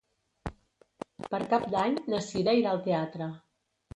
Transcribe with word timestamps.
Per 1.33 1.41
Cap 1.51 1.67
d'Any 1.75 1.99
na 2.13 2.21
Cira 2.29 2.57
irà 2.61 2.71
al 2.73 2.81
teatre. 2.89 3.29